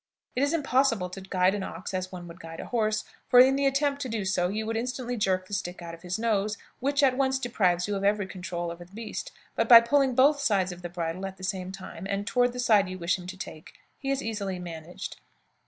It 0.35 0.41
is 0.41 0.51
impossible 0.51 1.11
to 1.11 1.21
guide 1.21 1.53
an 1.53 1.61
ox 1.61 1.93
as 1.93 2.11
one 2.11 2.27
would 2.27 2.39
guide 2.39 2.59
a 2.59 2.65
horse, 2.65 3.03
for 3.27 3.39
in 3.39 3.55
the 3.55 3.67
attempt 3.67 4.01
to 4.01 4.09
do 4.09 4.25
so 4.25 4.47
you 4.47 4.65
would 4.65 4.75
instantly 4.75 5.15
jerk 5.15 5.45
the 5.47 5.53
stick 5.53 5.79
out 5.83 5.93
of 5.93 6.01
his 6.01 6.17
nose, 6.17 6.57
which 6.79 7.03
at 7.03 7.15
once 7.15 7.37
deprives 7.37 7.87
you 7.87 7.95
of 7.95 8.03
every 8.03 8.25
control 8.25 8.71
over 8.71 8.83
the 8.83 8.95
beast; 8.95 9.31
but 9.55 9.69
by 9.69 9.79
pulling 9.79 10.15
both 10.15 10.39
sides 10.39 10.71
of 10.71 10.81
the 10.81 10.89
bridle 10.89 11.27
at 11.27 11.37
the 11.37 11.43
same 11.43 11.71
time, 11.71 12.07
and 12.09 12.25
toward 12.25 12.51
the 12.51 12.59
side 12.59 12.89
you 12.89 12.97
wish 12.97 13.19
him 13.19 13.27
to 13.27 13.37
take, 13.37 13.73
he 13.99 14.09
is 14.09 14.23
easily 14.23 14.57
managed. 14.57 15.21